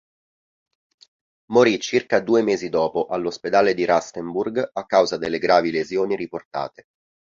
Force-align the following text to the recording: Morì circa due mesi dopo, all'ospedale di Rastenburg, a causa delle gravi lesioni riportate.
Morì 1.51 1.79
circa 1.79 2.21
due 2.21 2.41
mesi 2.41 2.69
dopo, 2.69 3.05
all'ospedale 3.05 3.75
di 3.75 3.85
Rastenburg, 3.85 4.71
a 4.73 4.85
causa 4.87 5.17
delle 5.17 5.37
gravi 5.37 5.69
lesioni 5.69 6.15
riportate. 6.15 6.85